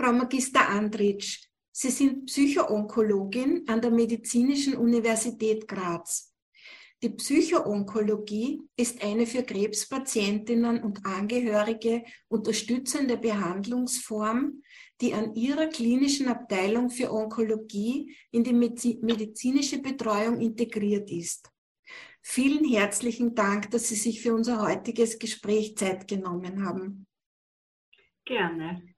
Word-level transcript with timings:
Frau 0.00 0.12
Magister 0.12 0.68
Andritsch, 0.68 1.48
Sie 1.72 1.90
sind 1.90 2.26
Psychoonkologin 2.26 3.64
an 3.66 3.80
der 3.80 3.90
Medizinischen 3.90 4.76
Universität 4.76 5.66
Graz. 5.66 6.32
Die 7.02 7.10
Psychoonkologie 7.10 8.60
ist 8.76 9.02
eine 9.02 9.26
für 9.26 9.42
Krebspatientinnen 9.42 10.84
und 10.84 11.04
Angehörige 11.04 12.04
unterstützende 12.28 13.16
Behandlungsform, 13.16 14.62
die 15.00 15.14
an 15.14 15.34
ihrer 15.34 15.66
klinischen 15.66 16.28
Abteilung 16.28 16.90
für 16.90 17.12
Onkologie 17.12 18.16
in 18.30 18.44
die 18.44 18.52
medizinische 18.52 19.82
Betreuung 19.82 20.40
integriert 20.40 21.10
ist. 21.10 21.50
Vielen 22.22 22.64
herzlichen 22.72 23.34
Dank, 23.34 23.72
dass 23.72 23.88
Sie 23.88 23.96
sich 23.96 24.22
für 24.22 24.32
unser 24.32 24.62
heutiges 24.62 25.18
Gespräch 25.18 25.76
Zeit 25.76 26.06
genommen 26.06 26.64
haben. 26.64 27.08
Gerne. 28.24 28.94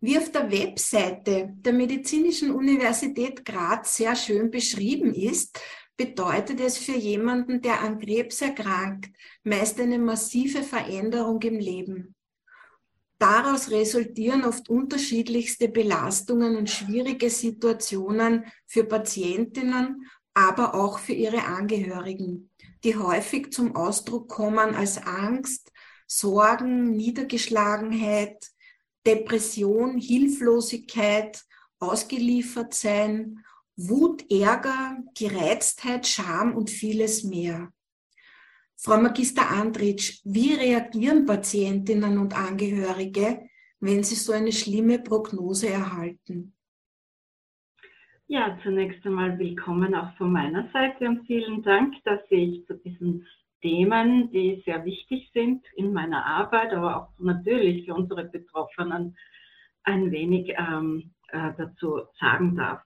Wie 0.00 0.18
auf 0.18 0.30
der 0.30 0.50
Webseite 0.50 1.54
der 1.56 1.72
Medizinischen 1.72 2.50
Universität 2.50 3.44
Graz 3.44 3.96
sehr 3.96 4.14
schön 4.14 4.50
beschrieben 4.50 5.14
ist, 5.14 5.58
bedeutet 5.96 6.60
es 6.60 6.76
für 6.76 6.96
jemanden, 6.96 7.62
der 7.62 7.80
an 7.80 7.98
Krebs 7.98 8.42
erkrankt, 8.42 9.08
meist 9.42 9.80
eine 9.80 9.98
massive 9.98 10.62
Veränderung 10.62 11.40
im 11.42 11.58
Leben. 11.58 12.14
Daraus 13.18 13.70
resultieren 13.70 14.44
oft 14.44 14.68
unterschiedlichste 14.68 15.70
Belastungen 15.70 16.56
und 16.56 16.68
schwierige 16.68 17.30
Situationen 17.30 18.44
für 18.66 18.84
Patientinnen, 18.84 20.06
aber 20.34 20.74
auch 20.74 20.98
für 20.98 21.14
ihre 21.14 21.44
Angehörigen, 21.44 22.50
die 22.84 22.96
häufig 22.96 23.50
zum 23.52 23.74
Ausdruck 23.74 24.28
kommen 24.28 24.74
als 24.74 24.98
Angst, 24.98 25.72
Sorgen, 26.06 26.90
Niedergeschlagenheit, 26.90 28.50
Depression, 29.06 29.98
Hilflosigkeit, 29.98 31.42
ausgeliefert 31.78 32.74
sein, 32.74 33.44
Wut, 33.76 34.24
Ärger, 34.30 34.98
Gereiztheit, 35.14 36.06
Scham 36.06 36.56
und 36.56 36.70
vieles 36.70 37.24
mehr. 37.24 37.72
Frau 38.76 38.98
Magister 39.00 39.50
Andritsch, 39.50 40.20
wie 40.24 40.54
reagieren 40.54 41.24
Patientinnen 41.24 42.18
und 42.18 42.36
Angehörige, 42.36 43.48
wenn 43.80 44.02
sie 44.02 44.14
so 44.14 44.32
eine 44.32 44.52
schlimme 44.52 44.98
Prognose 44.98 45.68
erhalten? 45.68 46.54
Ja, 48.28 48.58
zunächst 48.62 49.04
einmal 49.06 49.38
willkommen 49.38 49.94
auch 49.94 50.16
von 50.16 50.32
meiner 50.32 50.68
Seite 50.72 51.06
und 51.08 51.26
vielen 51.26 51.62
Dank, 51.62 51.94
dass 52.04 52.20
ich 52.30 52.66
zu 52.66 52.74
diesen 52.74 53.26
Themen, 53.60 54.30
die 54.30 54.62
sehr 54.64 54.84
wichtig 54.84 55.30
sind 55.32 55.64
in 55.76 55.92
meiner 55.92 56.24
Arbeit, 56.24 56.72
aber 56.72 56.96
auch 56.96 57.08
natürlich 57.18 57.86
für 57.86 57.94
unsere 57.94 58.24
Betroffenen 58.24 59.16
ein 59.84 60.10
wenig 60.10 60.54
ähm, 60.56 61.12
äh, 61.28 61.52
dazu 61.56 62.02
sagen 62.18 62.56
darf. 62.56 62.82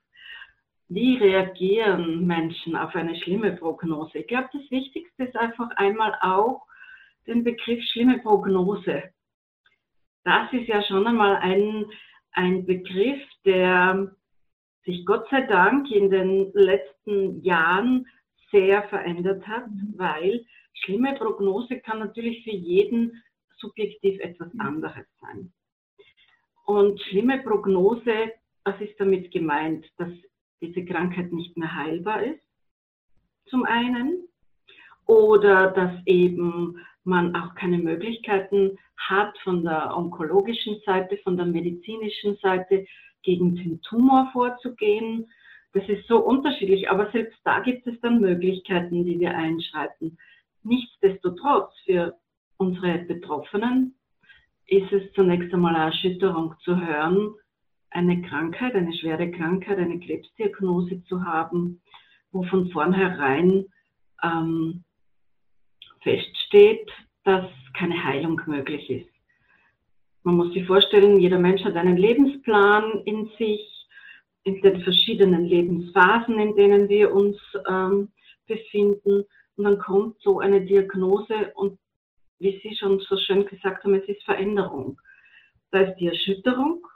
Wie 0.88 1.16
reagieren 1.16 2.26
Menschen 2.26 2.74
auf 2.76 2.94
eine 2.94 3.16
schlimme 3.16 3.52
Prognose? 3.52 4.18
Ich 4.18 4.26
glaube, 4.26 4.48
das 4.52 4.70
Wichtigste 4.70 5.24
ist 5.24 5.36
einfach 5.36 5.70
einmal 5.76 6.16
auch 6.20 6.62
den 7.26 7.44
Begriff 7.44 7.82
schlimme 7.84 8.18
Prognose. 8.18 9.04
Das 10.24 10.52
ist 10.52 10.66
ja 10.66 10.82
schon 10.82 11.06
einmal 11.06 11.36
ein, 11.36 11.86
ein 12.32 12.66
Begriff, 12.66 13.22
der 13.44 14.10
sich 14.84 15.06
Gott 15.06 15.28
sei 15.30 15.42
Dank 15.42 15.90
in 15.90 16.10
den 16.10 16.50
letzten 16.54 17.42
Jahren 17.42 18.06
sehr 18.50 18.82
verändert 18.84 19.46
hat, 19.46 19.64
weil 19.96 20.44
schlimme 20.84 21.14
Prognose 21.14 21.80
kann 21.80 21.98
natürlich 21.98 22.44
für 22.44 22.54
jeden 22.54 23.22
subjektiv 23.58 24.20
etwas 24.20 24.52
mhm. 24.54 24.60
anderes 24.60 25.06
sein. 25.20 25.52
Und 26.66 27.00
schlimme 27.02 27.38
Prognose, 27.42 28.32
was 28.64 28.80
ist 28.80 28.98
damit 28.98 29.30
gemeint? 29.32 29.86
Dass 29.98 30.10
diese 30.60 30.84
Krankheit 30.84 31.32
nicht 31.32 31.56
mehr 31.56 31.74
heilbar 31.74 32.22
ist, 32.22 32.42
zum 33.46 33.64
einen, 33.64 34.28
oder 35.06 35.72
dass 35.72 35.92
eben 36.06 36.78
man 37.04 37.34
auch 37.34 37.54
keine 37.54 37.78
Möglichkeiten 37.78 38.78
hat 38.96 39.36
von 39.38 39.64
der 39.64 39.96
onkologischen 39.96 40.80
Seite, 40.84 41.16
von 41.24 41.36
der 41.36 41.46
medizinischen 41.46 42.36
Seite 42.36 42.86
gegen 43.22 43.56
den 43.56 43.80
Tumor 43.82 44.30
vorzugehen. 44.32 45.26
Das 45.72 45.88
ist 45.88 46.06
so 46.06 46.18
unterschiedlich, 46.18 46.88
aber 46.90 47.10
selbst 47.10 47.38
da 47.44 47.60
gibt 47.60 47.86
es 47.86 47.98
dann 48.00 48.20
Möglichkeiten, 48.20 49.04
die 49.04 49.18
wir 49.18 49.34
einschreiten. 49.36 50.18
Nichtsdestotrotz 50.62 51.72
für 51.84 52.16
unsere 52.56 52.98
Betroffenen 52.98 53.94
ist 54.66 54.92
es 54.92 55.12
zunächst 55.14 55.52
einmal 55.52 55.74
eine 55.74 55.86
Erschütterung 55.86 56.54
zu 56.62 56.78
hören, 56.78 57.34
eine 57.90 58.22
Krankheit, 58.22 58.74
eine 58.74 58.94
schwere 58.94 59.30
Krankheit, 59.30 59.78
eine 59.78 59.98
Krebsdiagnose 59.98 61.02
zu 61.04 61.24
haben, 61.24 61.80
wo 62.30 62.44
von 62.44 62.70
vornherein 62.70 63.64
ähm, 64.22 64.84
feststeht, 66.02 66.88
dass 67.24 67.46
keine 67.74 68.02
Heilung 68.02 68.40
möglich 68.46 68.88
ist. 68.90 69.10
Man 70.22 70.36
muss 70.36 70.52
sich 70.52 70.66
vorstellen, 70.66 71.18
jeder 71.18 71.38
Mensch 71.38 71.64
hat 71.64 71.76
einen 71.76 71.96
Lebensplan 71.96 73.02
in 73.06 73.30
sich, 73.38 73.66
in 74.44 74.60
den 74.60 74.82
verschiedenen 74.82 75.46
Lebensphasen, 75.46 76.38
in 76.38 76.54
denen 76.56 76.88
wir 76.88 77.12
uns 77.12 77.36
ähm, 77.68 78.08
befinden. 78.46 79.24
Und 79.56 79.64
dann 79.64 79.78
kommt 79.78 80.20
so 80.22 80.40
eine 80.40 80.60
Diagnose 80.60 81.52
und 81.54 81.78
wie 82.38 82.58
Sie 82.62 82.74
schon 82.76 82.98
so 83.00 83.16
schön 83.18 83.44
gesagt 83.46 83.84
haben, 83.84 83.94
es 83.94 84.08
ist 84.08 84.22
Veränderung. 84.24 84.98
Da 85.70 85.80
ist 85.80 85.96
die 85.98 86.06
Erschütterung, 86.06 86.86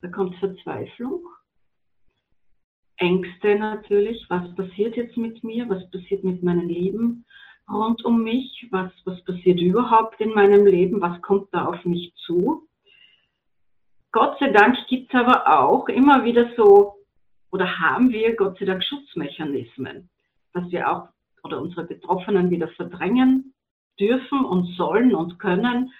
da 0.00 0.08
kommt 0.08 0.36
Verzweiflung, 0.36 1.26
Ängste 2.96 3.56
natürlich, 3.56 4.24
was 4.28 4.54
passiert 4.54 4.96
jetzt 4.96 5.16
mit 5.16 5.42
mir, 5.42 5.68
was 5.68 5.90
passiert 5.90 6.22
mit 6.22 6.42
meinen 6.42 6.68
Lieben 6.68 7.24
rund 7.70 8.04
um 8.04 8.22
mich, 8.22 8.66
was, 8.70 8.92
was 9.04 9.22
passiert 9.24 9.60
überhaupt 9.60 10.20
in 10.20 10.34
meinem 10.34 10.66
Leben, 10.66 11.00
was 11.00 11.20
kommt 11.22 11.48
da 11.52 11.66
auf 11.66 11.84
mich 11.84 12.12
zu. 12.26 12.68
Gott 14.12 14.38
sei 14.40 14.50
Dank 14.50 14.76
gibt 14.88 15.14
es 15.14 15.20
aber 15.20 15.60
auch 15.60 15.88
immer 15.88 16.24
wieder 16.24 16.50
so, 16.56 16.96
oder 17.52 17.78
haben 17.78 18.10
wir 18.10 18.34
Gott 18.34 18.58
sei 18.58 18.64
Dank 18.64 18.82
Schutzmechanismen, 18.84 20.10
dass 20.52 20.70
wir 20.70 20.90
auch 20.90 21.08
oder 21.44 21.60
unsere 21.60 21.84
Betroffenen 21.84 22.50
wieder 22.50 22.68
verdrängen 22.68 23.54
dürfen 23.98 24.44
und 24.44 24.74
sollen 24.76 25.14
und 25.14 25.38
können, 25.38 25.92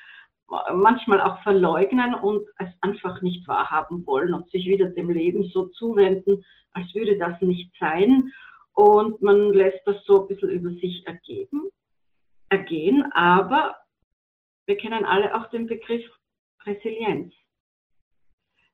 manchmal 0.73 1.21
auch 1.21 1.43
verleugnen 1.43 2.15
und 2.15 2.47
es 2.59 2.69
einfach 2.81 3.23
nicht 3.23 3.47
wahrhaben 3.47 4.05
wollen 4.07 4.35
und 4.35 4.51
sich 4.51 4.67
wieder 4.67 4.87
dem 4.87 5.11
Leben 5.11 5.45
so 5.53 5.67
zuwenden, 5.67 6.45
als 6.73 6.93
würde 6.95 7.17
das 7.19 7.41
nicht 7.41 7.71
sein. 7.79 8.33
Und 8.73 9.23
man 9.23 9.53
lässt 9.53 9.87
das 9.87 10.05
so 10.05 10.23
ein 10.23 10.29
bisschen 10.29 10.51
über 10.51 10.71
sich 10.71 11.07
ergeben, 11.07 11.69
ergehen, 12.49 13.05
aber 13.13 13.77
wir 14.67 14.77
kennen 14.77 15.05
alle 15.05 15.35
auch 15.35 15.51
den 15.51 15.67
Begriff 15.67 16.05
Resilienz. 16.65 17.33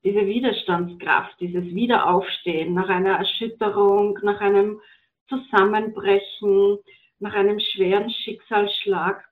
Diese 0.04 0.26
Widerstandskraft, 0.26 1.40
dieses 1.40 1.64
Wiederaufstehen 1.64 2.74
nach 2.74 2.88
einer 2.88 3.18
Erschütterung, 3.18 4.18
nach 4.22 4.40
einem 4.40 4.80
Zusammenbrechen, 5.28 6.78
nach 7.18 7.34
einem 7.34 7.60
schweren 7.60 8.10
Schicksalsschlag. 8.10 9.24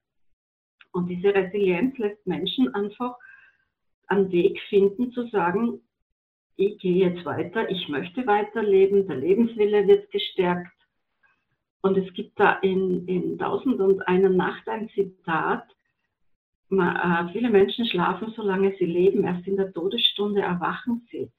Und 0.93 1.09
diese 1.09 1.35
Resilienz 1.35 1.97
lässt 1.99 2.27
Menschen 2.27 2.75
einfach 2.75 3.17
einen 4.07 4.31
Weg 4.31 4.61
finden 4.69 5.13
zu 5.13 5.27
sagen, 5.29 5.81
ich 6.57 6.79
gehe 6.79 7.11
jetzt 7.11 7.25
weiter, 7.25 7.69
ich 7.69 7.89
möchte 7.89 8.27
weiterleben, 8.27 9.09
der 9.09 9.17
Lebenswille 9.17 9.89
wird 9.89 10.11
gestärkt. 10.13 10.71
Und 11.83 11.99
es 11.99 12.13
gibt 12.15 12.39
da 12.39 12.55
in, 12.61 13.07
in 13.09 13.39
Tausend 13.39 13.81
und 13.81 14.07
einer 14.07 14.31
Nacht 14.31 14.69
ein 14.69 14.89
Zitat, 14.91 15.67
äh, 16.71 17.33
viele 17.33 17.51
Menschen 17.51 17.87
schlafen, 17.87 18.33
solange 18.35 18.75
sie 18.79 18.87
leben, 18.87 19.25
erst 19.25 19.47
in 19.47 19.57
der 19.57 19.73
Todesstunde 19.73 20.41
erwachen 20.41 21.07
sie. 21.11 21.31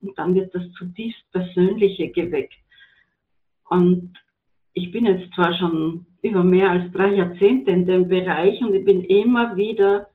Und 0.00 0.18
dann 0.18 0.34
wird 0.34 0.54
das 0.54 0.70
zutiefst 0.72 1.30
Persönliche 1.32 2.10
geweckt. 2.10 2.54
Und 3.70 4.12
ich 4.72 4.90
bin 4.90 5.06
jetzt 5.06 5.32
zwar 5.34 5.54
schon 5.54 6.06
über 6.22 6.42
mehr 6.42 6.70
als 6.70 6.92
drei 6.92 7.14
Jahrzehnte 7.14 7.70
in 7.70 7.86
dem 7.86 8.08
Bereich 8.08 8.60
und 8.60 8.74
ich 8.74 8.84
bin 8.84 9.04
immer 9.04 9.56
wieder 9.56 10.08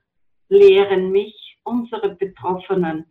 lehren 0.50 1.12
mich 1.12 1.58
unsere 1.64 2.16
Betroffenen, 2.16 3.06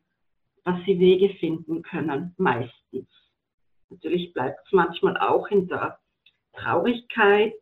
dass 0.64 0.76
sie 0.84 0.98
Wege 0.98 1.34
finden 1.36 1.82
können, 1.82 2.34
meistens. 2.36 3.08
Natürlich 3.88 4.32
bleibt 4.32 4.60
es 4.66 4.72
manchmal 4.72 5.16
auch 5.16 5.48
in 5.48 5.66
der 5.66 5.98
Traurigkeit, 6.52 7.54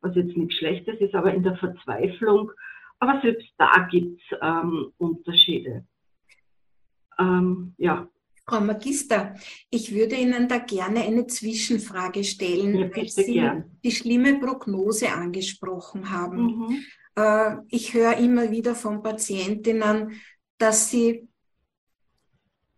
was 0.00 0.16
jetzt 0.16 0.36
nichts 0.36 0.56
Schlechtes 0.56 0.98
ist, 0.98 1.14
aber 1.14 1.32
in 1.32 1.42
der 1.42 1.56
Verzweiflung. 1.56 2.50
Aber 2.98 3.20
selbst 3.20 3.48
da 3.58 3.86
gibt 3.90 4.20
es 4.20 4.38
ähm, 4.42 4.92
Unterschiede. 4.98 5.84
Ähm, 7.18 7.74
ja, 7.76 8.08
Frau 8.50 8.60
Magister, 8.60 9.34
ich 9.70 9.94
würde 9.94 10.16
Ihnen 10.16 10.48
da 10.48 10.58
gerne 10.58 11.02
eine 11.02 11.28
Zwischenfrage 11.28 12.24
stellen, 12.24 12.76
ja, 12.76 12.96
weil 12.96 13.08
Sie 13.08 13.32
gern. 13.32 13.78
die 13.84 13.92
schlimme 13.92 14.40
Prognose 14.40 15.12
angesprochen 15.12 16.10
haben. 16.10 16.42
Mhm. 16.42 16.84
Äh, 17.14 17.56
ich 17.68 17.94
höre 17.94 18.16
immer 18.16 18.50
wieder 18.50 18.74
von 18.74 19.04
Patientinnen, 19.04 20.20
dass 20.58 20.90
sie 20.90 21.28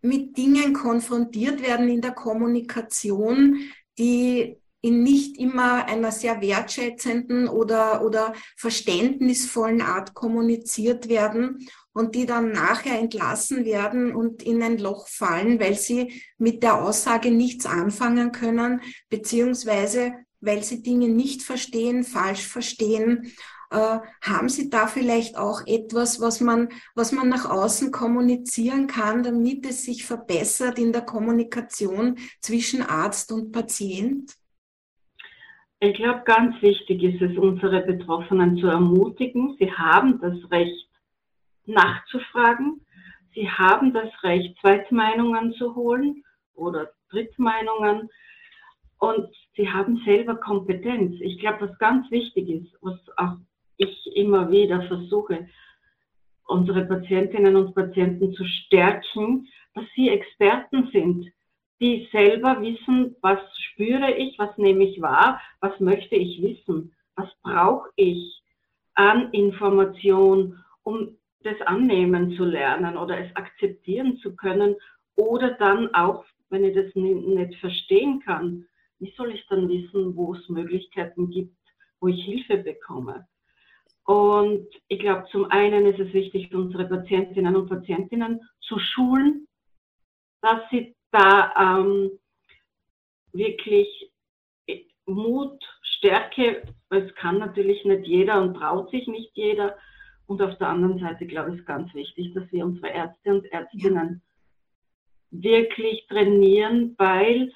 mit 0.01 0.37
Dingen 0.37 0.73
konfrontiert 0.73 1.63
werden 1.63 1.87
in 1.87 2.01
der 2.01 2.11
Kommunikation, 2.11 3.59
die 3.97 4.57
in 4.81 5.01
nicht 5.01 5.37
immer 5.37 5.85
einer 5.85 6.11
sehr 6.11 6.41
wertschätzenden 6.41 7.47
oder, 7.47 8.03
oder 8.05 8.33
verständnisvollen 8.57 9.81
Art 9.81 10.13
kommuniziert 10.13 11.07
werden 11.09 11.67
und 11.93 12.15
die 12.15 12.25
dann 12.25 12.51
nachher 12.51 12.99
entlassen 12.99 13.65
werden 13.65 14.15
und 14.15 14.43
in 14.43 14.61
ein 14.63 14.77
Loch 14.77 15.07
fallen, 15.07 15.59
weil 15.59 15.75
sie 15.75 16.21
mit 16.37 16.63
der 16.63 16.81
Aussage 16.81 17.31
nichts 17.31 17.65
anfangen 17.65 18.31
können, 18.31 18.81
beziehungsweise 19.09 20.13
weil 20.41 20.63
sie 20.63 20.83
Dinge 20.83 21.07
nicht 21.07 21.41
verstehen, 21.41 22.03
falsch 22.03 22.47
verstehen. 22.47 23.31
Äh, 23.71 23.99
haben 24.21 24.49
Sie 24.49 24.69
da 24.69 24.85
vielleicht 24.85 25.35
auch 25.35 25.61
etwas, 25.65 26.21
was 26.21 26.41
man, 26.41 26.69
was 26.93 27.11
man 27.11 27.29
nach 27.29 27.49
außen 27.49 27.91
kommunizieren 27.91 28.85
kann, 28.85 29.23
damit 29.23 29.65
es 29.65 29.83
sich 29.83 30.05
verbessert 30.05 30.77
in 30.77 30.91
der 30.91 31.01
Kommunikation 31.01 32.17
zwischen 32.39 32.83
Arzt 32.83 33.31
und 33.31 33.51
Patient? 33.51 34.31
Ich 35.79 35.95
glaube, 35.95 36.21
ganz 36.25 36.61
wichtig 36.61 37.01
ist 37.01 37.21
es, 37.21 37.37
unsere 37.37 37.81
Betroffenen 37.81 38.57
zu 38.57 38.67
ermutigen. 38.67 39.55
Sie 39.59 39.71
haben 39.71 40.19
das 40.21 40.35
Recht, 40.51 40.87
nachzufragen. 41.65 42.81
Sie 43.33 43.49
haben 43.49 43.93
das 43.93 44.09
Recht, 44.23 44.57
Zweitmeinungen 44.59 45.53
zu 45.53 45.75
holen 45.75 46.23
oder 46.53 46.91
Drittmeinungen. 47.09 48.09
Und 48.99 49.27
sie 49.55 49.69
haben 49.69 50.01
selber 50.05 50.35
Kompetenz. 50.35 51.15
Ich 51.19 51.39
glaube, 51.39 51.67
was 51.67 51.77
ganz 51.79 52.09
wichtig 52.11 52.49
ist, 52.49 52.73
was 52.81 52.99
auch 53.17 53.37
ich 53.77 54.15
immer 54.15 54.49
wieder 54.51 54.81
versuche, 54.83 55.47
unsere 56.45 56.85
Patientinnen 56.85 57.55
und 57.55 57.73
Patienten 57.73 58.33
zu 58.33 58.45
stärken, 58.45 59.47
dass 59.73 59.85
sie 59.95 60.09
Experten 60.09 60.89
sind 60.91 61.31
die 61.83 62.07
selber 62.13 62.61
wissen, 62.61 63.15
was 63.21 63.39
spüre 63.57 64.11
ich, 64.13 64.39
was 64.39 64.57
nehme 64.57 64.85
ich 64.85 65.01
wahr, 65.01 65.41
was 65.59 65.77
möchte 65.81 66.15
ich 66.15 66.41
wissen, 66.41 66.93
was 67.15 67.27
brauche 67.43 67.89
ich 67.97 68.41
an 68.93 69.31
Information, 69.33 70.63
um 70.83 71.17
das 71.43 71.59
annehmen 71.61 72.35
zu 72.35 72.45
lernen 72.45 72.97
oder 72.97 73.17
es 73.19 73.35
akzeptieren 73.35 74.17
zu 74.17 74.35
können 74.35 74.75
oder 75.15 75.51
dann 75.51 75.93
auch, 75.93 76.25
wenn 76.49 76.63
ich 76.63 76.75
das 76.75 76.93
nicht 76.95 77.59
verstehen 77.59 78.21
kann, 78.21 78.65
wie 78.99 79.13
soll 79.17 79.31
ich 79.31 79.45
dann 79.47 79.67
wissen, 79.69 80.15
wo 80.15 80.33
es 80.33 80.49
Möglichkeiten 80.49 81.29
gibt, 81.29 81.57
wo 81.99 82.07
ich 82.07 82.23
Hilfe 82.23 82.57
bekomme. 82.57 83.27
Und 84.05 84.67
ich 84.87 84.99
glaube, 84.99 85.25
zum 85.31 85.45
einen 85.45 85.85
ist 85.85 85.99
es 85.99 86.13
wichtig, 86.13 86.53
unsere 86.53 86.85
Patientinnen 86.85 87.55
und 87.55 87.69
Patientinnen 87.69 88.41
zu 88.61 88.77
schulen, 88.79 89.47
dass 90.41 90.59
sie 90.69 90.95
da 91.11 91.53
ähm, 91.57 92.11
wirklich 93.31 94.11
Mut, 95.05 95.63
Stärke, 95.81 96.63
es 96.89 97.13
kann 97.15 97.39
natürlich 97.39 97.83
nicht 97.85 98.07
jeder 98.07 98.41
und 98.41 98.55
traut 98.55 98.89
sich 98.91 99.07
nicht 99.07 99.31
jeder. 99.35 99.77
Und 100.27 100.41
auf 100.41 100.57
der 100.57 100.69
anderen 100.69 100.99
Seite, 100.99 101.25
glaube 101.25 101.51
ich, 101.51 101.59
ist 101.59 101.65
ganz 101.65 101.93
wichtig, 101.93 102.33
dass 102.33 102.51
wir 102.51 102.65
unsere 102.65 102.89
Ärzte 102.89 103.31
und 103.31 103.45
Ärztinnen 103.51 104.21
ja. 105.31 105.43
wirklich 105.43 106.07
trainieren, 106.07 106.95
weil 106.97 107.51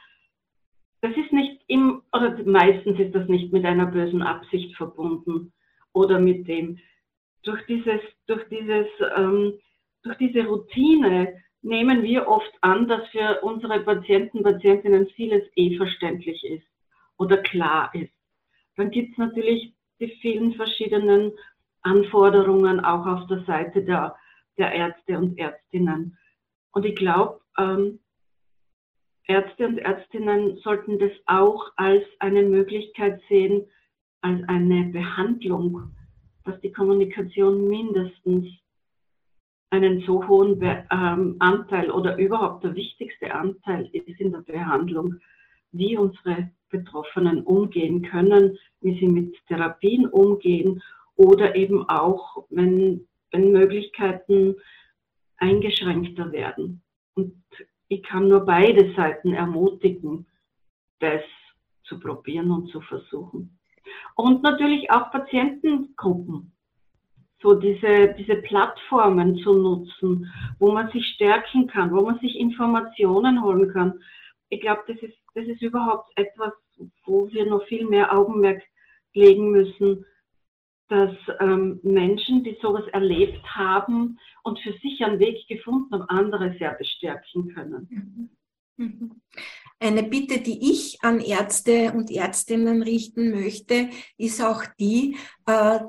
das 1.01 1.15
ist 1.15 1.31
nicht 1.31 1.61
im, 1.67 2.01
oder 2.11 2.37
meistens 2.45 2.99
ist 2.99 3.15
das 3.15 3.27
nicht 3.27 3.53
mit 3.53 3.65
einer 3.65 3.85
bösen 3.85 4.21
Absicht 4.21 4.75
verbunden 4.75 5.53
oder 5.93 6.19
mit 6.19 6.47
dem, 6.47 6.79
durch 7.43 7.65
dieses, 7.67 8.01
durch 8.25 8.43
dieses, 8.49 8.87
ähm, 9.15 9.53
durch 10.03 10.17
diese 10.17 10.45
Routine 10.45 11.41
nehmen 11.61 12.03
wir 12.03 12.27
oft 12.27 12.51
an, 12.61 12.87
dass 12.87 13.07
für 13.09 13.41
unsere 13.41 13.79
Patienten, 13.81 14.43
Patientinnen 14.43 15.07
vieles 15.15 15.43
eh 15.55 15.77
verständlich 15.77 16.43
ist 16.43 16.67
oder 17.17 17.37
klar 17.37 17.89
ist. 17.93 18.13
Dann 18.75 18.91
gibt 18.91 19.11
es 19.13 19.17
natürlich 19.17 19.73
die 19.99 20.09
vielen 20.21 20.53
verschiedenen 20.53 21.31
Anforderungen 21.87 22.83
auch 22.83 23.05
auf 23.05 23.27
der 23.27 23.43
Seite 23.45 23.81
der, 23.83 24.15
der 24.57 24.71
Ärzte 24.73 25.17
und 25.17 25.37
Ärztinnen. 25.37 26.17
Und 26.71 26.85
ich 26.85 26.95
glaube, 26.95 27.39
ähm, 27.57 27.99
Ärzte 29.27 29.67
und 29.67 29.77
Ärztinnen 29.79 30.57
sollten 30.57 30.99
das 30.99 31.11
auch 31.25 31.71
als 31.77 32.03
eine 32.19 32.43
Möglichkeit 32.43 33.21
sehen, 33.29 33.65
als 34.21 34.41
eine 34.47 34.85
Behandlung, 34.91 35.91
dass 36.45 36.59
die 36.61 36.71
Kommunikation 36.71 37.67
mindestens 37.67 38.47
einen 39.69 40.01
so 40.01 40.25
hohen 40.27 40.59
Be 40.59 40.85
ähm, 40.91 41.35
Anteil 41.39 41.91
oder 41.91 42.17
überhaupt 42.17 42.63
der 42.63 42.75
wichtigste 42.75 43.33
Anteil 43.33 43.89
ist 43.91 44.19
in 44.19 44.31
der 44.31 44.41
Behandlung, 44.41 45.15
wie 45.71 45.97
unsere 45.97 46.51
Betroffenen 46.69 47.43
umgehen 47.43 48.01
können, 48.01 48.57
wie 48.81 48.97
sie 48.99 49.07
mit 49.07 49.35
Therapien 49.47 50.07
umgehen 50.07 50.81
oder 51.17 51.55
eben 51.55 51.87
auch, 51.89 52.45
wenn, 52.49 53.07
wenn 53.31 53.51
Möglichkeiten 53.51 54.55
eingeschränkter 55.37 56.31
werden. 56.31 56.81
Und 57.15 57.33
ich 57.89 58.03
kann 58.03 58.27
nur 58.27 58.45
beide 58.45 58.93
Seiten 58.95 59.33
ermutigen, 59.33 60.25
das 60.99 61.21
zu 61.83 61.99
probieren 61.99 62.51
und 62.51 62.69
zu 62.69 62.81
versuchen. 62.81 63.57
Und 64.15 64.43
natürlich 64.43 64.89
auch 64.91 65.11
Patientengruppen 65.11 66.53
so 67.41 67.53
diese, 67.53 68.15
diese 68.17 68.37
Plattformen 68.37 69.37
zu 69.37 69.53
nutzen, 69.53 70.31
wo 70.59 70.71
man 70.71 70.89
sich 70.91 71.05
stärken 71.15 71.67
kann, 71.67 71.91
wo 71.91 72.01
man 72.01 72.19
sich 72.19 72.35
Informationen 72.35 73.43
holen 73.43 73.71
kann. 73.71 73.93
Ich 74.49 74.61
glaube, 74.61 74.81
das 74.87 74.97
ist, 74.97 75.17
das 75.35 75.45
ist 75.45 75.61
überhaupt 75.61 76.09
etwas, 76.15 76.53
wo 77.05 77.29
wir 77.31 77.45
noch 77.45 77.63
viel 77.65 77.85
mehr 77.85 78.11
Augenmerk 78.15 78.61
legen 79.13 79.51
müssen, 79.51 80.05
dass 80.89 81.11
ähm, 81.39 81.79
Menschen, 81.83 82.43
die 82.43 82.57
sowas 82.61 82.85
erlebt 82.93 83.43
haben 83.45 84.19
und 84.43 84.59
für 84.59 84.73
sich 84.81 85.03
einen 85.03 85.19
Weg 85.19 85.47
gefunden 85.47 85.93
haben, 85.93 86.09
andere 86.09 86.55
sehr 86.57 86.73
bestärken 86.73 87.53
können. 87.53 88.29
Eine 89.79 90.03
Bitte, 90.03 90.39
die 90.39 90.71
ich 90.71 90.99
an 91.01 91.19
Ärzte 91.19 91.93
und 91.93 92.09
Ärztinnen 92.09 92.81
richten 92.81 93.31
möchte, 93.31 93.89
ist 94.17 94.41
auch 94.41 94.63
die, 94.79 95.17
äh, 95.45 95.79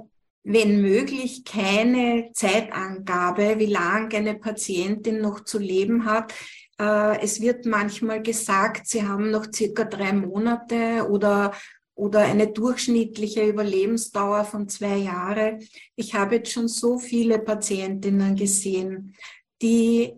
wenn 0.44 0.80
möglich 0.80 1.44
keine 1.44 2.30
Zeitangabe, 2.32 3.58
wie 3.58 3.66
lang 3.66 4.12
eine 4.14 4.34
Patientin 4.34 5.20
noch 5.20 5.44
zu 5.44 5.58
leben 5.58 6.06
hat. 6.06 6.34
Äh, 6.80 7.20
es 7.20 7.40
wird 7.40 7.66
manchmal 7.66 8.22
gesagt, 8.22 8.86
sie 8.86 9.06
haben 9.06 9.30
noch 9.30 9.46
circa 9.52 9.84
drei 9.84 10.12
Monate 10.12 11.08
oder 11.10 11.52
oder 11.98 12.20
eine 12.20 12.46
durchschnittliche 12.46 13.44
Überlebensdauer 13.44 14.44
von 14.44 14.68
zwei 14.68 14.96
Jahren. 14.96 15.66
Ich 15.96 16.14
habe 16.14 16.36
jetzt 16.36 16.52
schon 16.52 16.68
so 16.68 16.98
viele 16.98 17.40
Patientinnen 17.40 18.36
gesehen, 18.36 19.16
die 19.60 20.14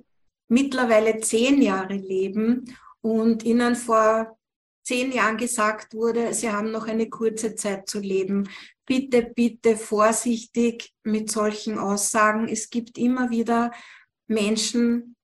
mittlerweile 0.49 1.21
zehn 1.21 1.63
Jahre 1.63 1.95
leben 1.95 2.77
und 3.01 3.45
ihnen 3.45 3.77
vor 3.77 4.37
zehn 4.85 5.11
Jahren 5.11 5.39
gesagt 5.39 5.95
wurde, 5.95 6.35
sie 6.35 6.51
haben 6.51 6.71
noch 6.71 6.87
eine 6.87 7.09
kurze 7.09 7.55
Zeit 7.55 7.89
zu 7.89 8.01
leben 8.01 8.49
bitte, 8.91 9.23
bitte 9.23 9.77
vorsichtig 9.77 10.93
mit 11.05 11.31
solchen 11.31 11.79
Aussagen. 11.79 12.49
Es 12.49 12.71
gibt 12.71 12.99
immer 12.99 13.31
wieder 13.31 13.71
Menschen, 14.27 15.15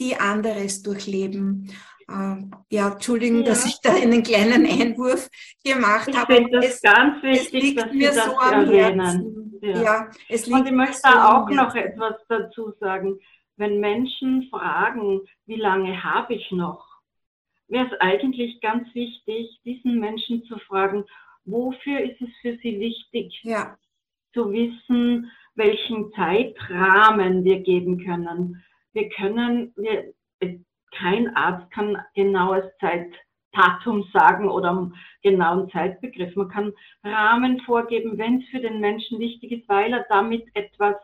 die 0.00 0.16
anderes 0.16 0.82
durchleben. 0.82 1.70
Ähm, 2.10 2.50
ja, 2.70 2.92
Entschuldigung, 2.92 3.40
ja. 3.40 3.44
dass 3.44 3.66
ich 3.66 3.80
da 3.80 3.94
einen 3.94 4.22
kleinen 4.22 4.66
Einwurf 4.66 5.28
gemacht 5.64 6.08
ich 6.08 6.16
habe. 6.16 6.32
Ich 6.32 6.38
finde 6.40 6.58
das 6.58 6.74
es, 6.74 6.82
ganz 6.82 7.22
wichtig, 7.22 7.76
dass 7.76 7.90
Sie 7.92 8.00
das 8.00 8.24
so 8.24 8.32
erwähnen. 8.32 9.60
Ja. 9.62 9.82
ja. 9.82 10.10
es 10.28 10.46
liegt 10.46 10.60
Und 10.60 10.66
ich 10.66 10.72
möchte 10.72 11.00
so 11.04 11.08
auch 11.08 11.48
noch 11.50 11.74
etwas 11.74 12.14
dazu 12.28 12.72
sagen. 12.80 13.18
Wenn 13.56 13.78
Menschen 13.78 14.48
fragen, 14.50 15.20
wie 15.46 15.56
lange 15.56 16.02
habe 16.02 16.34
ich 16.34 16.50
noch, 16.50 16.84
wäre 17.68 17.86
es 17.86 18.00
eigentlich 18.00 18.60
ganz 18.60 18.88
wichtig, 18.94 19.60
diesen 19.64 20.00
Menschen 20.00 20.42
zu 20.44 20.58
fragen, 20.60 21.04
wofür 21.44 22.00
ist 22.00 22.20
es 22.22 22.30
für 22.40 22.56
Sie 22.62 22.80
wichtig, 22.80 23.38
ja. 23.42 23.76
zu 24.32 24.50
wissen, 24.50 25.30
welchen 25.54 26.10
Zeitrahmen 26.12 27.44
wir 27.44 27.60
geben 27.60 28.04
können. 28.04 28.64
Wir 28.92 29.08
können, 29.10 29.72
wir, 29.76 30.12
kein 30.96 31.34
Arzt 31.36 31.70
kann 31.70 31.98
genaues 32.14 32.64
Zeitdatum 32.80 34.04
sagen 34.12 34.48
oder 34.48 34.70
einen 34.70 34.94
genauen 35.22 35.70
Zeitbegriff. 35.70 36.34
Man 36.36 36.48
kann 36.48 36.72
Rahmen 37.04 37.60
vorgeben, 37.60 38.18
wenn 38.18 38.40
es 38.40 38.48
für 38.48 38.60
den 38.60 38.80
Menschen 38.80 39.18
wichtig 39.18 39.52
ist, 39.52 39.68
weil 39.68 39.92
er 39.92 40.04
damit 40.08 40.44
etwas 40.54 40.96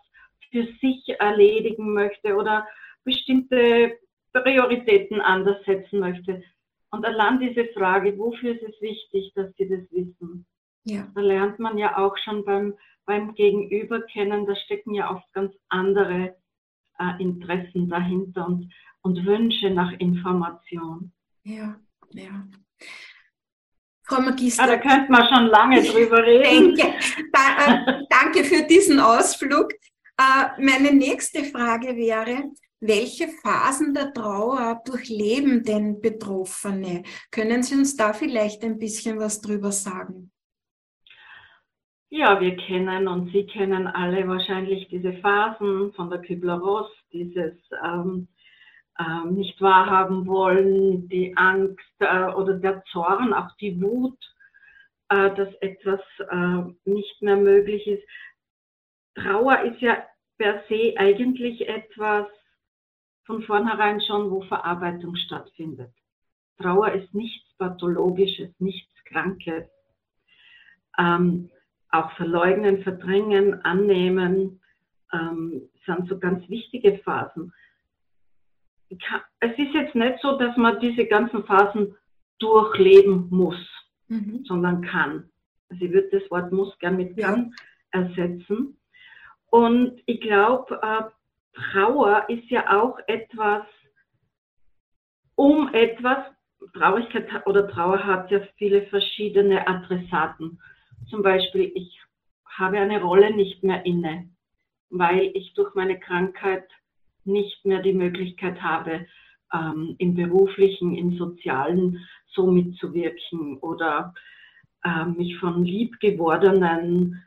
für 0.51 0.65
sich 0.81 1.09
erledigen 1.19 1.93
möchte 1.93 2.35
oder 2.37 2.67
bestimmte 3.05 3.99
Prioritäten 4.33 5.21
anders 5.21 5.65
setzen 5.65 6.01
möchte. 6.01 6.43
Und 6.91 7.05
allein 7.05 7.41
diese 7.41 7.67
Frage, 7.73 8.17
wofür 8.19 8.53
ist 8.55 8.63
es 8.63 8.81
wichtig, 8.81 9.33
dass 9.35 9.53
sie 9.57 9.69
das 9.69 9.91
wissen? 9.91 10.47
Ja. 10.85 11.09
Da 11.15 11.21
lernt 11.21 11.59
man 11.59 11.79
ja 11.79 11.97
auch 11.99 12.17
schon 12.19 12.45
beim, 12.45 12.75
beim 13.07 13.35
Gegenüber 13.35 14.01
kennen, 14.03 14.47
da 14.47 14.55
stecken 14.55 14.95
ja 14.95 15.11
oft 15.11 15.31
ganz 15.33 15.53
andere 15.69 16.37
äh, 16.99 17.23
Interessen 17.23 17.89
dahinter 17.89 18.47
und, 18.47 18.73
und 19.03 19.25
Wünsche 19.25 19.71
nach 19.71 19.93
Information. 19.93 21.13
Ja, 21.45 21.77
ja. 22.11 22.47
Frau 24.03 24.21
Magister. 24.21 24.63
Ah, 24.63 24.67
da 24.67 24.79
könnte 24.79 25.11
man 25.11 25.29
schon 25.29 25.47
lange 25.47 25.83
drüber 25.91 26.23
reden. 26.25 26.75
Denke, 26.75 26.95
da, 27.33 27.67
äh, 27.67 28.05
danke 28.09 28.45
für 28.45 28.63
diesen 28.63 29.01
Ausflug. 29.01 29.73
Äh, 30.19 30.63
meine 30.63 30.93
nächste 30.93 31.45
Frage 31.45 31.97
wäre, 31.97 32.51
welche 32.81 33.29
Phasen 33.29 33.95
der 33.95 34.13
Trauer 34.13 34.81
durchleben 34.85 35.63
denn 35.65 36.01
Betroffene? 36.01 37.03
Können 37.31 37.63
Sie 37.63 37.75
uns 37.75 37.97
da 37.97 38.13
vielleicht 38.13 38.63
ein 38.63 38.79
bisschen 38.79 39.19
was 39.19 39.41
drüber 39.41 39.73
sagen? 39.73 40.31
Ja, 42.09 42.41
wir 42.41 42.57
kennen 42.57 43.09
und 43.09 43.33
Sie 43.33 43.47
kennen 43.47 43.89
alle 43.89 44.29
wahrscheinlich 44.29 44.87
diese 44.89 45.13
Phasen 45.15 45.93
von 45.95 46.09
der 46.09 46.21
Kübler-Ross, 46.21 46.91
dieses 47.13 47.55
ähm, 47.85 48.29
äh, 48.99 49.25
nicht 49.29 49.61
wahrhaben 49.61 50.27
wollen, 50.27 51.09
die 51.09 51.37
Angst 51.37 51.85
äh, 51.99 52.27
oder 52.27 52.55
der 52.55 52.85
Zorn, 52.93 53.35
auch 53.35 53.51
die 53.57 53.81
Wut, 53.83 54.19
äh, 55.09 55.35
dass 55.35 55.53
etwas 55.61 56.01
äh, 56.31 56.89
nicht 56.89 57.21
mehr 57.23 57.37
möglich 57.37 57.87
ist. 57.89 58.05
Trauer 59.17 59.63
ist 59.63 59.81
ja 59.81 60.07
per 60.39 60.63
se 60.69 60.95
eigentlich 60.97 61.69
etwas 61.69 62.29
von 63.25 63.43
vornherein 63.43 64.01
schon, 64.01 64.31
wo 64.31 64.43
Verarbeitung 64.43 65.17
stattfindet. 65.17 65.93
Trauer 66.59 66.93
ist 66.93 67.13
nichts 67.13 67.53
Pathologisches, 67.59 68.51
nichts 68.61 68.93
Krankes. 69.07 69.65
Ähm, 70.99 71.51
auch 71.91 72.11
verleugnen, 72.13 72.83
verdrängen, 72.83 73.65
annehmen 73.65 74.61
ähm, 75.13 75.69
sind 75.85 76.09
so 76.09 76.19
ganz 76.19 76.49
wichtige 76.49 76.99
Phasen. 76.99 77.53
Es 79.41 79.53
ist 79.59 79.75
jetzt 79.75 79.95
nicht 79.95 80.19
so, 80.21 80.39
dass 80.39 80.57
man 80.57 80.79
diese 80.81 81.07
ganzen 81.07 81.45
Phasen 81.45 81.97
durchleben 82.39 83.29
muss, 83.31 83.59
mhm. 84.09 84.45
sondern 84.45 84.83
kann. 84.83 85.31
Also 85.69 85.85
ich 85.85 85.93
würde 85.93 86.21
das 86.21 86.31
Wort 86.31 86.53
muss 86.53 86.79
gern 86.79 86.97
mit 86.97 87.17
kann 87.17 87.53
ja. 87.93 88.01
ersetzen. 88.03 88.77
Und 89.51 90.01
ich 90.07 90.21
glaube, 90.21 90.79
äh, 90.83 91.03
Trauer 91.73 92.27
ist 92.29 92.49
ja 92.51 92.81
auch 92.81 92.99
etwas, 93.07 93.63
um 95.35 95.73
etwas, 95.73 96.19
Traurigkeit 96.75 97.29
oder 97.47 97.69
Trauer 97.69 98.05
hat 98.05 98.31
ja 98.31 98.41
viele 98.57 98.83
verschiedene 98.87 99.67
Adressaten. 99.67 100.61
Zum 101.09 101.23
Beispiel, 101.23 101.73
ich 101.75 102.01
habe 102.45 102.79
eine 102.79 103.03
Rolle 103.03 103.35
nicht 103.35 103.63
mehr 103.63 103.85
inne, 103.85 104.29
weil 104.91 105.31
ich 105.35 105.55
durch 105.55 105.75
meine 105.75 105.99
Krankheit 105.99 106.67
nicht 107.25 107.65
mehr 107.65 107.83
die 107.83 107.93
Möglichkeit 107.93 108.63
habe, 108.63 109.07
ähm, 109.53 109.95
im 109.99 110.15
beruflichen, 110.15 110.97
im 110.97 111.17
sozialen 111.17 112.07
so 112.29 112.47
mitzuwirken 112.51 113.59
oder 113.59 114.15
äh, 114.85 115.05
mich 115.05 115.39
von 115.39 115.65
liebgewordenen 115.65 117.23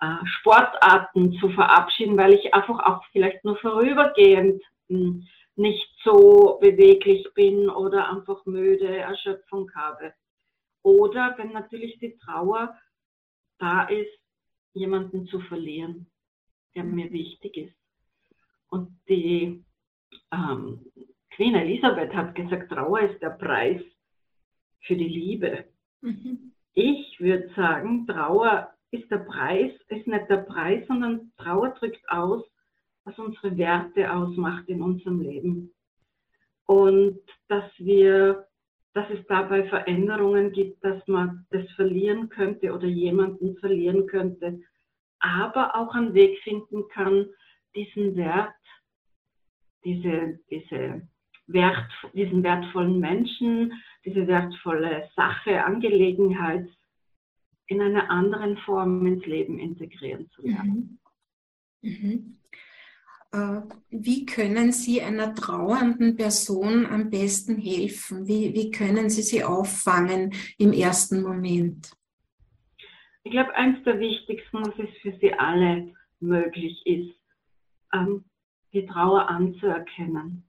äh, 0.00 0.26
Sportarten 0.26 1.32
zu 1.38 1.48
verabschieden, 1.50 2.16
weil 2.16 2.34
ich 2.34 2.54
einfach 2.54 2.80
auch 2.80 3.04
vielleicht 3.12 3.44
nur 3.44 3.56
vorübergehend 3.56 4.62
hm, 4.88 5.26
nicht 5.56 5.88
so 6.02 6.58
beweglich 6.60 7.26
bin 7.34 7.68
oder 7.68 8.10
einfach 8.10 8.44
müde, 8.46 8.98
Erschöpfung 8.98 9.70
habe. 9.74 10.12
Oder 10.82 11.34
wenn 11.36 11.52
natürlich 11.52 11.98
die 11.98 12.16
Trauer 12.18 12.74
da 13.62 13.84
ist, 13.84 14.18
jemanden 14.74 15.26
zu 15.26 15.38
verlieren, 15.40 16.06
der 16.74 16.82
mir 16.82 17.12
wichtig 17.12 17.56
ist. 17.56 17.76
Und 18.68 18.98
die 19.08 19.64
ähm, 20.32 20.84
Queen 21.30 21.54
Elisabeth 21.54 22.12
hat 22.12 22.34
gesagt, 22.34 22.70
Trauer 22.70 23.00
ist 23.00 23.22
der 23.22 23.30
Preis 23.30 23.80
für 24.80 24.96
die 24.96 25.08
Liebe. 25.08 25.64
Mhm. 26.00 26.52
Ich 26.74 27.20
würde 27.20 27.50
sagen, 27.54 28.06
Trauer 28.06 28.72
ist 28.90 29.08
der 29.10 29.18
Preis, 29.18 29.72
ist 29.88 30.06
nicht 30.06 30.28
der 30.28 30.38
Preis, 30.38 30.86
sondern 30.88 31.32
Trauer 31.36 31.70
drückt 31.78 32.06
aus, 32.10 32.44
was 33.04 33.16
unsere 33.18 33.56
Werte 33.56 34.12
ausmacht 34.12 34.68
in 34.68 34.82
unserem 34.82 35.20
Leben. 35.20 35.72
Und 36.66 37.20
dass 37.48 37.70
wir 37.78 38.46
dass 38.94 39.08
es 39.10 39.24
dabei 39.26 39.64
Veränderungen 39.68 40.52
gibt, 40.52 40.84
dass 40.84 41.06
man 41.06 41.46
das 41.50 41.68
verlieren 41.72 42.28
könnte 42.28 42.72
oder 42.72 42.86
jemanden 42.86 43.56
verlieren 43.56 44.06
könnte, 44.06 44.60
aber 45.20 45.74
auch 45.76 45.94
einen 45.94 46.14
Weg 46.14 46.38
finden 46.40 46.88
kann, 46.88 47.26
diesen 47.74 48.16
Wert, 48.16 48.52
diese, 49.84 50.38
diese 50.50 51.08
Wert, 51.46 51.90
diesen 52.12 52.42
wertvollen 52.42 52.98
Menschen, 53.00 53.72
diese 54.04 54.26
wertvolle 54.26 55.08
Sache, 55.16 55.64
Angelegenheit 55.64 56.68
in 57.66 57.80
einer 57.80 58.10
anderen 58.10 58.58
Form 58.58 59.06
ins 59.06 59.24
Leben 59.24 59.58
integrieren 59.58 60.28
zu 60.30 60.42
lernen. 60.42 60.98
Mhm. 61.80 61.90
Mhm. 61.90 62.41
Äh, 63.32 63.62
wie 63.88 64.26
können 64.26 64.72
Sie 64.72 65.00
einer 65.00 65.34
trauernden 65.34 66.16
Person 66.16 66.84
am 66.86 67.08
besten 67.08 67.56
helfen? 67.56 68.26
Wie, 68.26 68.52
wie 68.54 68.70
können 68.70 69.08
Sie 69.08 69.22
sie 69.22 69.42
auffangen 69.42 70.34
im 70.58 70.72
ersten 70.72 71.22
Moment? 71.22 71.92
Ich 73.24 73.32
glaube, 73.32 73.54
eines 73.54 73.82
der 73.84 73.98
wichtigsten, 73.98 74.58
was 74.58 74.74
es 74.78 74.90
für 75.00 75.16
Sie 75.18 75.32
alle 75.32 75.94
möglich 76.20 76.82
ist, 76.84 77.14
ähm, 77.94 78.24
die 78.72 78.84
Trauer 78.86 79.28
anzuerkennen. 79.28 80.44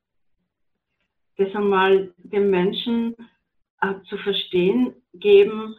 Das 1.37 1.55
einmal 1.55 2.13
dem 2.17 2.49
Menschen 2.49 3.15
äh, 3.81 3.93
zu 4.09 4.17
verstehen 4.17 4.93
geben, 5.13 5.75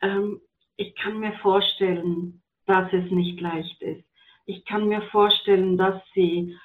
ähm, 0.00 0.40
ich 0.76 0.94
kann 0.96 1.18
mir 1.18 1.32
vorstellen, 1.38 2.42
dass 2.66 2.92
es 2.92 3.10
nicht 3.10 3.40
leicht 3.40 3.82
ist 3.82 4.04
ich 4.46 4.64
kann 4.64 4.88
mir 4.88 5.02
vorstellen, 5.10 5.76
dass 5.76 6.00
sie 6.14 6.56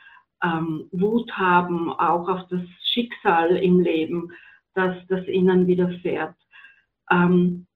ähm, 0.43 0.87
Wut 0.91 1.31
haben, 1.33 1.91
auch 1.91 2.27
auf 2.27 2.47
das 2.49 2.61
Schicksal 2.93 3.55
im 3.57 3.79
Leben, 3.79 4.31
dass 4.73 4.95
das 5.07 5.27
ihnen 5.27 5.67
widerfährt. 5.67 6.35
Ähm, 7.09 7.67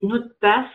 nur 0.00 0.30
das 0.40 0.66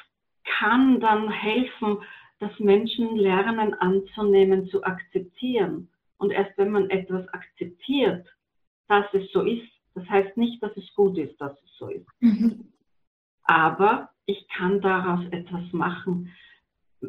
kann 0.60 1.00
dann 1.00 1.30
helfen, 1.30 2.00
dass 2.40 2.58
Menschen 2.60 3.16
lernen 3.16 3.74
anzunehmen, 3.74 4.68
zu 4.68 4.84
akzeptieren. 4.84 5.90
Und 6.18 6.32
erst 6.32 6.58
wenn 6.58 6.72
man 6.72 6.90
etwas 6.90 7.28
akzeptiert, 7.30 8.28
dass 8.88 9.06
es 9.14 9.32
so 9.32 9.42
ist, 9.42 9.70
das 9.96 10.08
heißt 10.10 10.36
nicht, 10.38 10.62
dass 10.62 10.76
es 10.76 10.94
gut 10.96 11.18
ist, 11.18 11.40
dass 11.40 11.54
es 11.64 11.78
so 11.78 11.88
ist. 11.88 12.08
Mhm. 12.20 12.74
Aber 13.44 14.10
ich 14.26 14.48
kann 14.50 14.82
daraus 14.82 15.26
etwas 15.32 15.72
machen 15.72 16.32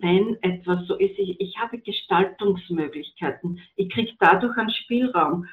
wenn 0.00 0.42
etwas 0.42 0.86
so 0.86 0.96
ist, 0.96 1.18
ich, 1.18 1.40
ich 1.40 1.56
habe 1.58 1.78
Gestaltungsmöglichkeiten. 1.78 3.60
Ich 3.76 3.90
kriege 3.90 4.12
dadurch 4.18 4.56
einen 4.56 4.70
Spielraum. 4.70 5.46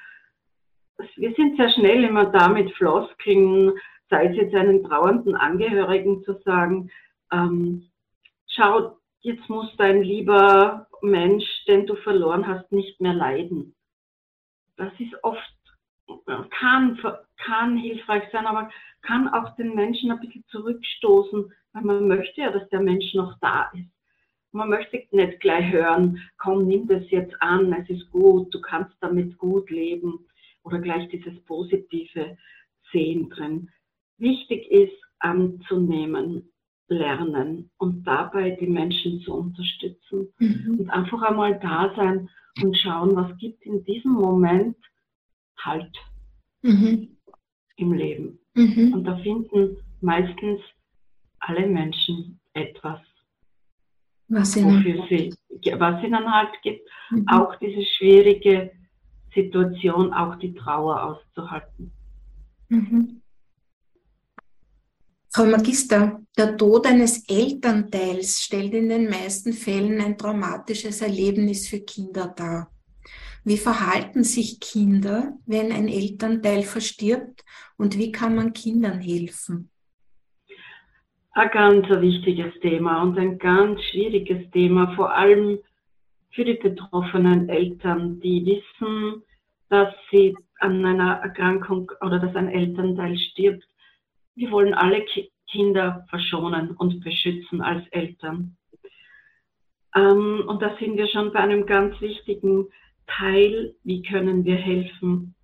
Wir 1.16 1.34
sind 1.36 1.58
sehr 1.58 1.70
schnell 1.70 2.04
immer 2.04 2.26
da 2.26 2.48
mit 2.48 2.72
Floskeln, 2.76 3.74
sei 4.10 4.28
es 4.28 4.36
jetzt 4.36 4.56
einen 4.56 4.84
trauernden 4.84 5.36
Angehörigen 5.36 6.24
zu 6.24 6.40
sagen, 6.44 6.92
ähm, 7.32 7.90
schau, 8.48 8.98
jetzt 9.22 9.48
muss 9.50 9.76
dein 9.78 10.04
lieber 10.04 10.88
Mensch, 11.02 11.46
den 11.68 11.86
du 11.86 11.96
verloren 11.96 12.46
hast, 12.48 12.72
nicht 12.72 13.00
mehr 13.00 13.14
leiden. 13.14 13.76
Das 14.78 14.92
ist 15.00 15.14
oft, 15.24 15.56
kann, 16.50 17.00
kann 17.38 17.78
hilfreich 17.78 18.24
sein, 18.32 18.46
aber 18.46 18.70
kann 19.04 19.28
auch 19.30 19.56
den 19.56 19.76
Menschen 19.76 20.12
ein 20.12 20.20
bisschen 20.20 20.46
zurückstoßen, 20.50 21.52
weil 21.74 21.84
man 21.84 22.08
möchte 22.08 22.42
ja, 22.42 22.52
dass 22.52 22.68
der 22.70 22.82
Mensch 22.82 23.14
noch 23.14 23.38
da 23.40 23.72
ist. 23.74 23.90
Man 24.54 24.70
möchte 24.70 25.02
nicht 25.12 25.40
gleich 25.40 25.72
hören, 25.72 26.20
komm, 26.38 26.68
nimm 26.68 26.88
das 26.88 27.10
jetzt 27.10 27.34
an, 27.42 27.72
es 27.74 27.90
ist 27.90 28.10
gut, 28.12 28.54
du 28.54 28.60
kannst 28.62 28.94
damit 29.00 29.38
gut 29.38 29.70
leben 29.70 30.26
oder 30.64 30.80
gleich 30.80 31.08
dieses 31.10 31.40
Positive 31.46 32.38
sehen 32.92 33.30
drin. 33.30 33.70
Wichtig 34.18 34.70
ist 34.70 34.94
anzunehmen, 35.20 36.52
lernen 36.88 37.72
und 37.78 38.04
dabei 38.06 38.52
die 38.52 38.68
Menschen 38.68 39.22
zu 39.22 39.34
unterstützen 39.34 40.34
mhm. 40.40 40.80
und 40.80 40.90
einfach 40.90 41.22
einmal 41.22 41.58
da 41.60 41.94
sein 41.96 42.30
und 42.62 42.78
schauen, 42.78 43.16
was 43.16 43.38
gibt 43.38 43.64
in 43.66 43.84
diesem 43.86 44.12
Moment 44.12 44.76
Halt 45.58 45.96
mhm. 46.64 47.18
im 47.76 47.94
Leben. 47.94 48.40
Mhm. 48.56 48.94
Und 48.94 49.04
da 49.04 49.16
finden 49.18 49.78
meistens 50.02 50.60
alle 51.40 51.68
Menschen 51.68 52.40
etwas 52.54 53.00
was 54.32 54.56
ihnen, 54.56 54.78
wofür 54.78 55.06
sie, 55.10 55.34
was 55.78 56.04
ihnen 56.04 56.32
halt 56.32 56.50
gibt, 56.64 56.88
mhm. 57.10 57.28
auch 57.28 57.56
diese 57.58 57.84
schwierige 57.84 58.72
Situation, 59.34 60.14
auch 60.14 60.36
die 60.38 60.54
Trauer 60.54 61.04
auszuhalten. 61.04 61.92
Mhm. 62.70 63.22
Frau 65.34 65.46
Magister, 65.46 66.22
der 66.38 66.58
Tod 66.58 66.86
eines 66.86 67.24
Elternteils 67.30 68.42
stellt 68.42 68.74
in 68.74 68.90
den 68.90 69.10
meisten 69.10 69.54
Fällen 69.54 70.02
ein 70.02 70.18
traumatisches 70.18 71.02
Erlebnis 71.02 71.70
für 71.70 71.80
Kinder 71.80 72.34
dar. 72.36 72.70
Wie 73.46 73.58
verhalten 73.58 74.24
sich 74.24 74.60
Kinder, 74.60 75.38
wenn 75.46 75.72
ein 75.72 75.88
Elternteil 75.88 76.64
verstirbt 76.64 77.46
und 77.78 77.98
wie 77.98 78.12
kann 78.12 78.36
man 78.36 78.54
Kindern 78.54 79.00
helfen? 79.00 79.70
Ein 81.34 81.50
ganz 81.52 81.90
wichtiges 81.90 82.60
Thema 82.60 83.02
und 83.02 83.18
ein 83.18 83.38
ganz 83.38 83.82
schwieriges 83.84 84.50
Thema, 84.52 84.94
vor 84.96 85.16
allem 85.16 85.60
für 86.32 86.46
die 86.46 86.56
betroffenen 86.56 87.50
Eltern, 87.50 88.20
die 88.20 88.46
wissen, 88.46 89.24
dass 89.70 89.94
sie 90.10 90.36
an 90.60 90.84
einer 90.86 91.14
Erkrankung 91.16 91.92
oder 92.02 92.20
dass 92.20 92.36
ein 92.36 92.50
Elternteil 92.50 93.18
stirbt 93.18 93.66
wir 94.36 94.52
wollen 94.52 94.74
alle 94.74 95.06
Kinder 95.50 96.06
verschonen 96.10 96.72
und 96.72 97.04
beschützen 97.04 97.62
als 97.62 97.86
Eltern. 97.90 98.58
Ähm, 99.96 100.46
und 100.48 100.62
da 100.62 100.76
sind 100.80 100.98
wir 100.98 101.08
schon 101.08 101.34
bei 101.34 101.40
einem 101.40 101.66
ganz 101.66 102.00
wichtigen 102.00 102.68
Teil, 103.08 103.76
wie 103.84 104.02
können 104.02 104.46
wir 104.46 104.56
helfen. 104.56 105.36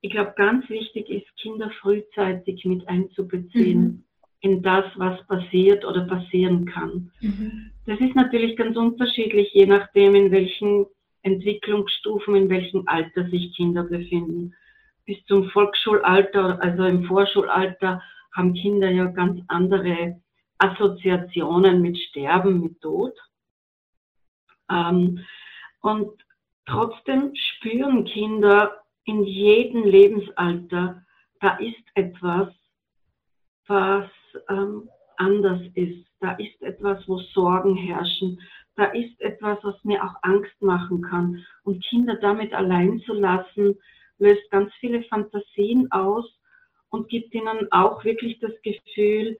Ich 0.00 0.10
glaube, 0.12 0.32
ganz 0.36 0.68
wichtig 0.70 1.10
ist, 1.10 1.36
Kinder 1.36 1.70
frühzeitig 1.82 2.64
mit 2.64 2.88
einzubeziehen 2.88 3.82
mhm. 3.82 4.04
In 4.40 4.62
das, 4.62 4.84
was 4.96 5.24
passiert 5.26 5.84
oder 5.84 6.06
passieren 6.06 6.64
kann. 6.66 7.10
Mhm. 7.20 7.70
Das 7.86 8.00
ist 8.00 8.14
natürlich 8.14 8.56
ganz 8.56 8.76
unterschiedlich, 8.76 9.52
je 9.52 9.66
nachdem, 9.66 10.14
in 10.14 10.30
welchen 10.30 10.86
Entwicklungsstufen, 11.22 12.34
in 12.34 12.48
welchem 12.48 12.84
Alter 12.86 13.28
sich 13.28 13.54
Kinder 13.54 13.82
befinden 13.84 14.54
bis 15.10 15.24
zum 15.26 15.50
Volksschulalter, 15.50 16.62
also 16.62 16.84
im 16.84 17.04
Vorschulalter, 17.04 18.00
haben 18.32 18.54
Kinder 18.54 18.88
ja 18.90 19.06
ganz 19.06 19.40
andere 19.48 20.20
Assoziationen 20.58 21.82
mit 21.82 21.98
Sterben, 21.98 22.60
mit 22.60 22.80
Tod. 22.80 23.14
Ähm, 24.70 25.24
und 25.80 26.12
trotzdem 26.66 27.32
spüren 27.34 28.04
Kinder 28.04 28.82
in 29.04 29.24
jedem 29.24 29.82
Lebensalter, 29.82 31.04
da 31.40 31.56
ist 31.56 31.82
etwas, 31.94 32.54
was 33.66 34.08
ähm, 34.48 34.88
anders 35.16 35.60
ist. 35.74 36.06
Da 36.20 36.32
ist 36.32 36.60
etwas, 36.62 37.06
wo 37.06 37.18
Sorgen 37.18 37.76
herrschen. 37.76 38.40
Da 38.76 38.86
ist 38.86 39.20
etwas, 39.20 39.58
was 39.62 39.82
mir 39.84 40.02
auch 40.02 40.14
Angst 40.22 40.60
machen 40.60 41.02
kann. 41.02 41.44
Und 41.64 41.84
Kinder 41.84 42.16
damit 42.16 42.52
allein 42.52 43.00
zu 43.00 43.14
lassen, 43.14 43.78
löst 44.18 44.50
ganz 44.50 44.72
viele 44.80 45.02
Fantasien 45.04 45.90
aus 45.92 46.26
und 46.90 47.08
gibt 47.08 47.34
ihnen 47.34 47.70
auch 47.70 48.04
wirklich 48.04 48.38
das 48.40 48.52
Gefühl, 48.62 49.38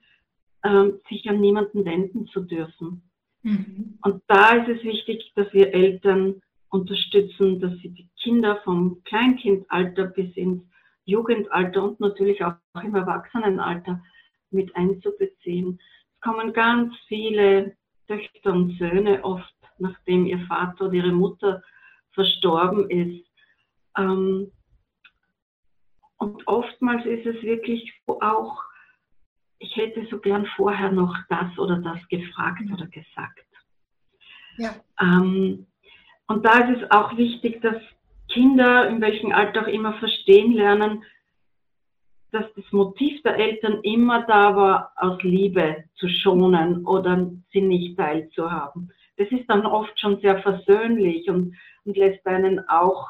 ähm, 0.64 1.00
sich 1.08 1.28
an 1.28 1.40
niemanden 1.40 1.84
wenden 1.84 2.26
zu 2.28 2.40
dürfen. 2.40 3.02
Mhm. 3.42 3.98
Und 4.02 4.22
da 4.26 4.56
ist 4.56 4.68
es 4.68 4.84
wichtig, 4.84 5.32
dass 5.34 5.52
wir 5.52 5.72
Eltern 5.72 6.42
unterstützen, 6.68 7.60
dass 7.60 7.72
sie 7.78 7.88
die 7.88 8.08
Kinder 8.22 8.60
vom 8.64 9.02
Kleinkindalter 9.04 10.06
bis 10.06 10.34
ins 10.36 10.62
Jugendalter 11.04 11.82
und 11.82 12.00
natürlich 12.00 12.44
auch 12.44 12.54
im 12.82 12.94
Erwachsenenalter 12.94 14.02
mit 14.52 14.74
einzubeziehen. 14.76 15.80
Es 16.14 16.20
kommen 16.20 16.52
ganz 16.52 16.94
viele 17.08 17.76
Töchter 18.06 18.52
und 18.52 18.76
Söhne 18.78 19.22
oft, 19.24 19.54
nachdem 19.78 20.26
ihr 20.26 20.40
Vater 20.46 20.86
oder 20.86 20.94
ihre 20.94 21.12
Mutter 21.12 21.62
verstorben 22.12 22.90
ist, 22.90 23.24
ähm, 23.96 24.50
und 26.20 26.46
oftmals 26.46 27.04
ist 27.06 27.24
es 27.24 27.42
wirklich 27.42 27.92
auch, 28.06 28.62
ich 29.58 29.74
hätte 29.76 30.06
so 30.10 30.18
gern 30.18 30.46
vorher 30.54 30.92
noch 30.92 31.16
das 31.30 31.58
oder 31.58 31.78
das 31.78 31.98
gefragt 32.08 32.62
oder 32.70 32.86
gesagt. 32.86 33.46
Ja. 34.58 34.74
Ähm, 35.00 35.66
und 36.26 36.44
da 36.44 36.58
ist 36.68 36.82
es 36.82 36.90
auch 36.90 37.16
wichtig, 37.16 37.62
dass 37.62 37.80
Kinder, 38.28 38.88
in 38.88 39.00
welchem 39.00 39.32
Alter 39.32 39.62
auch 39.62 39.66
immer, 39.66 39.94
verstehen 39.94 40.52
lernen, 40.52 41.04
dass 42.32 42.44
das 42.54 42.64
Motiv 42.72 43.22
der 43.22 43.36
Eltern 43.36 43.80
immer 43.82 44.22
da 44.26 44.54
war, 44.56 44.92
aus 44.96 45.22
Liebe 45.22 45.84
zu 45.96 46.08
schonen 46.08 46.86
oder 46.86 47.30
sie 47.52 47.60
nicht 47.60 47.96
teilzuhaben. 47.96 48.92
Das 49.16 49.30
ist 49.30 49.48
dann 49.48 49.66
oft 49.66 49.98
schon 49.98 50.20
sehr 50.20 50.40
versöhnlich 50.42 51.28
und, 51.28 51.54
und 51.84 51.96
lässt 51.96 52.26
einen 52.26 52.60
auch 52.68 53.08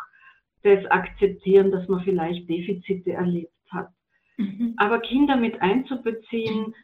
das 0.62 0.84
akzeptieren, 0.86 1.70
dass 1.70 1.88
man 1.88 2.02
vielleicht 2.02 2.48
Defizite 2.48 3.12
erlebt 3.12 3.52
hat. 3.70 3.88
Mhm. 4.36 4.74
Aber 4.76 5.00
Kinder 5.00 5.36
mit 5.36 5.60
einzubeziehen, 5.62 6.74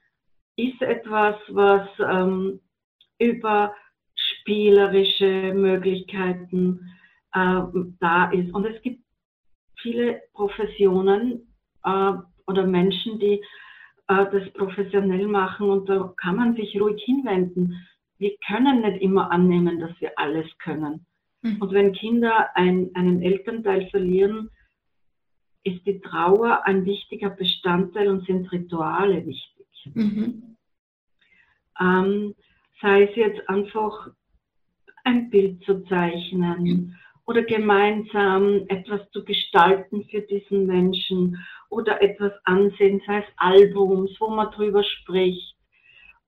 ist 0.56 0.80
etwas, 0.80 1.36
was 1.48 1.86
ähm, 2.00 2.60
über 3.18 3.74
spielerische 4.14 5.52
Möglichkeiten 5.54 6.90
äh, 7.34 7.60
da 8.00 8.30
ist. 8.30 8.52
Und 8.54 8.64
es 8.64 8.80
gibt 8.82 9.02
viele 9.80 10.22
Professionen 10.32 11.54
äh, 11.86 12.12
oder 12.46 12.66
Menschen, 12.66 13.18
die 13.18 13.42
äh, 14.08 14.26
das 14.30 14.52
professionell 14.54 15.26
machen 15.26 15.70
und 15.70 15.88
da 15.88 16.12
kann 16.16 16.36
man 16.36 16.56
sich 16.56 16.78
ruhig 16.80 17.02
hinwenden. 17.02 17.86
Wir 18.18 18.32
können 18.46 18.82
nicht 18.82 19.02
immer 19.02 19.30
annehmen, 19.30 19.80
dass 19.80 19.98
wir 20.00 20.18
alles 20.18 20.46
können. 20.58 21.06
Mhm. 21.42 21.56
Und 21.60 21.72
wenn 21.72 21.92
Kinder 21.92 22.48
ein, 22.54 22.90
einen 22.94 23.22
Elternteil 23.22 23.88
verlieren, 23.90 24.50
ist 25.64 25.84
die 25.84 26.00
Trauer 26.00 26.64
ein 26.64 26.84
wichtiger 26.84 27.30
Bestandteil 27.30 28.08
und 28.08 28.24
sind 28.26 28.50
Rituale 28.52 29.26
wichtig. 29.26 29.66
Mhm. 29.94 30.56
Ähm, 31.80 32.34
sei 32.80 33.04
es 33.04 33.16
jetzt 33.16 33.48
einfach 33.48 34.10
ein 35.04 35.30
Bild 35.30 35.62
zu 35.64 35.84
zeichnen 35.84 36.62
mhm. 36.62 36.94
Oder 37.26 37.42
gemeinsam 37.42 38.64
etwas 38.68 39.00
zu 39.10 39.24
gestalten 39.24 40.04
für 40.10 40.20
diesen 40.22 40.66
Menschen 40.66 41.36
oder 41.68 42.00
etwas 42.00 42.32
ansehen, 42.44 43.02
sei 43.06 43.18
es 43.18 43.24
Albums, 43.36 44.10
wo 44.20 44.28
man 44.28 44.50
drüber 44.52 44.84
spricht 44.84 45.56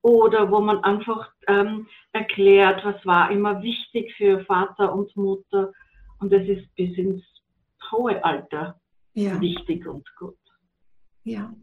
oder 0.02 0.50
wo 0.50 0.60
man 0.60 0.82
einfach 0.82 1.30
ähm, 1.46 1.86
erklärt, 2.12 2.84
was 2.84 3.04
war 3.06 3.30
immer 3.30 3.62
wichtig 3.62 4.12
für 4.16 4.44
Vater 4.44 4.92
und 4.92 5.16
Mutter. 5.16 5.72
Und 6.20 6.32
das 6.32 6.42
ist 6.48 6.74
bis 6.74 6.96
ins 6.98 7.22
hohe 7.92 8.22
Alter 8.24 8.80
ja. 9.14 9.40
wichtig 9.40 9.86
und 9.86 10.04
gut. 10.16 10.36
Ja. 11.22 11.54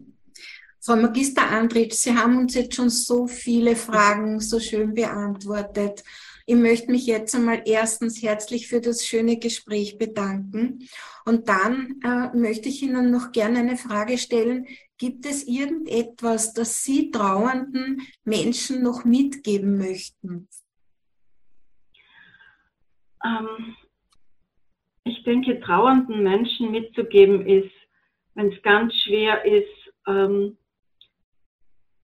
Frau 0.80 0.95
Magister 0.95 1.50
Andritsch, 1.50 1.93
Sie 1.93 2.15
haben 2.15 2.38
uns 2.38 2.54
jetzt 2.54 2.76
schon 2.76 2.89
so 2.89 3.28
viele 3.28 3.76
Fragen 3.76 4.39
so 4.39 4.60
schön 4.60 4.93
beantwortet. 4.93 6.04
Ich 6.47 6.55
möchte 6.55 6.91
mich 6.91 7.08
jetzt 7.08 7.34
einmal 7.34 7.63
erstens 7.65 8.21
herzlich 8.21 8.67
für 8.67 8.79
das 8.79 9.03
schöne 9.03 9.39
Gespräch 9.39 9.97
bedanken. 9.97 10.88
Und 11.25 11.49
dann 11.49 11.99
äh, 12.03 12.38
möchte 12.38 12.69
ich 12.69 12.84
Ihnen 12.84 13.10
noch 13.10 13.31
gerne 13.31 13.60
eine 13.60 13.77
Frage 13.77 14.19
stellen. 14.19 14.67
Gibt 14.99 15.25
es 15.25 15.47
irgendetwas, 15.47 16.53
das 16.53 16.84
Sie 16.84 17.10
trauernden 17.10 18.03
Menschen 18.23 18.84
noch 18.84 19.05
mitgeben 19.05 19.79
möchten? 19.79 20.47
Ähm, 23.25 23.75
ich 25.03 25.23
denke, 25.23 25.60
trauernden 25.62 26.21
Menschen 26.21 26.69
mitzugeben 26.69 27.47
ist, 27.47 27.73
wenn 28.36 28.51
es 28.51 28.62
ganz 28.62 28.93
schwer 28.93 29.43
ist, 29.45 29.93
ähm, 30.05 30.58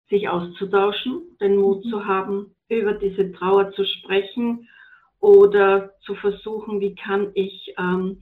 sich 0.09 0.27
auszutauschen, 0.27 1.37
den 1.39 1.57
Mut 1.57 1.85
mhm. 1.85 1.89
zu 1.89 2.05
haben, 2.05 2.55
über 2.79 2.93
diese 2.93 3.31
Trauer 3.33 3.71
zu 3.71 3.85
sprechen 3.85 4.67
oder 5.19 5.91
zu 6.01 6.15
versuchen, 6.15 6.79
wie 6.79 6.95
kann 6.95 7.31
ich 7.35 7.73
ähm, 7.77 8.21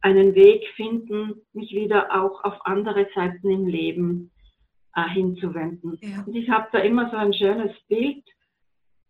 einen 0.00 0.34
Weg 0.34 0.66
finden, 0.76 1.40
mich 1.52 1.72
wieder 1.72 2.14
auch 2.14 2.44
auf 2.44 2.54
andere 2.66 3.08
Seiten 3.14 3.50
im 3.50 3.66
Leben 3.66 4.30
äh, 4.94 5.08
hinzuwenden. 5.08 5.98
Ja. 6.02 6.22
Und 6.26 6.34
ich 6.34 6.48
habe 6.50 6.68
da 6.72 6.78
immer 6.78 7.10
so 7.10 7.16
ein 7.16 7.32
schönes 7.32 7.72
Bild, 7.88 8.22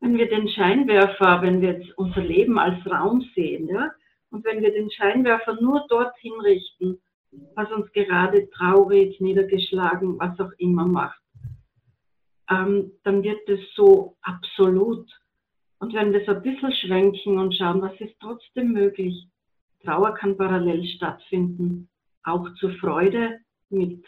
wenn 0.00 0.16
wir 0.18 0.28
den 0.28 0.48
Scheinwerfer, 0.48 1.42
wenn 1.42 1.60
wir 1.60 1.78
jetzt 1.78 1.96
unser 1.98 2.20
Leben 2.20 2.58
als 2.58 2.84
Raum 2.86 3.22
sehen, 3.34 3.68
ja, 3.68 3.90
und 4.30 4.44
wenn 4.44 4.62
wir 4.62 4.72
den 4.72 4.90
Scheinwerfer 4.90 5.58
nur 5.60 5.86
dorthin 5.88 6.34
richten, 6.42 7.00
was 7.54 7.70
uns 7.72 7.90
gerade 7.92 8.48
traurig, 8.50 9.20
niedergeschlagen, 9.20 10.18
was 10.18 10.38
auch 10.40 10.50
immer 10.58 10.86
macht, 10.86 11.20
ähm, 12.50 12.92
dann 13.04 13.22
wird 13.22 13.48
es 13.48 13.60
so 13.74 14.16
absolut. 14.22 15.08
Und 15.78 15.94
wenn 15.94 16.12
wir 16.12 16.24
so 16.24 16.32
ein 16.32 16.42
bisschen 16.42 16.72
schwenken 16.72 17.38
und 17.38 17.54
schauen, 17.54 17.82
was 17.82 17.98
ist 18.00 18.14
trotzdem 18.20 18.72
möglich, 18.72 19.26
Trauer 19.84 20.14
kann 20.14 20.36
parallel 20.36 20.84
stattfinden, 20.86 21.88
auch 22.22 22.48
zur 22.54 22.70
Freude 22.76 23.40
mit 23.68 24.04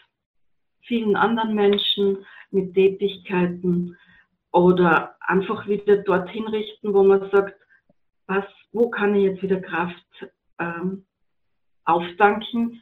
vielen 0.81 1.15
anderen 1.15 1.53
Menschen, 1.53 2.25
mit 2.51 2.73
Tätigkeiten 2.73 3.95
oder 4.51 5.15
einfach 5.19 5.67
wieder 5.67 5.97
dorthin 5.97 6.47
richten, 6.47 6.93
wo 6.93 7.03
man 7.03 7.29
sagt, 7.29 7.59
was, 8.25 8.45
wo 8.71 8.89
kann 8.89 9.15
ich 9.15 9.23
jetzt 9.23 9.43
wieder 9.43 9.59
Kraft 9.61 10.05
ähm, 10.59 11.05
aufdanken 11.85 12.81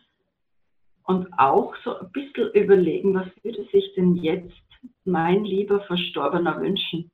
und 1.03 1.27
auch 1.37 1.75
so 1.83 1.99
ein 1.99 2.11
bisschen 2.11 2.51
überlegen, 2.53 3.13
was 3.13 3.27
würde 3.43 3.65
sich 3.71 3.93
denn 3.95 4.15
jetzt 4.15 4.55
mein 5.03 5.43
lieber 5.43 5.81
Verstorbener 5.85 6.59
wünschen. 6.61 7.11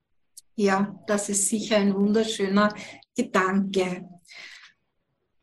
Ja, 0.56 1.00
das 1.08 1.30
ist 1.30 1.50
sicher 1.50 1.78
ein 1.78 1.96
wunderschöner 1.96 2.74
Gedanke. 3.16 4.08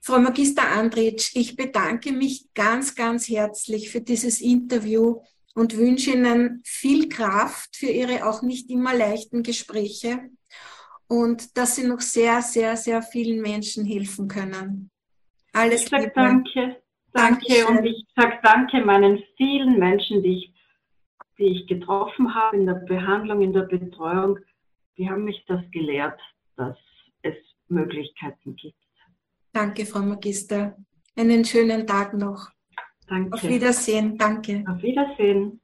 Frau 0.01 0.19
Magister 0.19 0.71
Andritsch, 0.73 1.33
ich 1.35 1.57
bedanke 1.57 2.13
mich 2.13 2.49
ganz, 2.55 2.95
ganz 2.95 3.29
herzlich 3.29 3.91
für 3.91 4.01
dieses 4.01 4.41
Interview 4.41 5.21
und 5.55 5.77
wünsche 5.77 6.13
Ihnen 6.13 6.63
viel 6.65 7.09
Kraft 7.09 7.77
für 7.77 7.91
Ihre 7.91 8.27
auch 8.27 8.43
nicht 8.43 8.71
immer 8.71 8.95
leichten 8.95 9.43
Gespräche 9.43 10.31
und 11.09 11.57
dass 11.59 11.77
Sie 11.77 11.87
noch 11.87 12.01
sehr, 12.01 12.43
sehr, 12.43 12.77
sehr 12.77 13.03
vielen 13.03 13.43
Menschen 13.43 13.85
helfen 13.85 14.29
können. 14.29 14.91
Alles 15.53 15.83
ich 15.83 15.89
sage 15.89 16.13
danke. 16.15 16.77
Danke 17.13 17.47
Dankeschön. 17.47 17.79
und 17.79 17.85
ich 17.85 18.05
sage 18.15 18.39
danke 18.43 18.85
meinen 18.85 19.23
vielen 19.37 19.79
Menschen, 19.79 20.23
die 20.23 20.39
ich, 20.39 20.55
die 21.39 21.47
ich 21.47 21.67
getroffen 21.67 22.35
habe 22.35 22.57
in 22.57 22.67
der 22.67 22.75
Behandlung, 22.75 23.43
in 23.43 23.53
der 23.53 23.63
Betreuung. 23.63 24.39
Die 24.97 25.09
haben 25.09 25.25
mich 25.25 25.45
das 25.47 25.61
gelehrt, 25.71 26.21
dass 26.57 26.77
es 27.23 27.37
Möglichkeiten 27.69 28.57
gibt. 28.57 28.77
Danke, 29.53 29.87
Frau 29.87 30.01
Magister. 30.01 30.77
Einen 31.17 31.45
schönen 31.45 31.87
Tag 31.87 32.15
noch. 32.15 32.51
Danke. 33.07 33.35
Auf 33.35 33.43
Wiedersehen. 33.45 34.19
Danke. 34.19 34.65
Auf 34.69 34.83
Wiedersehen. 34.83 35.61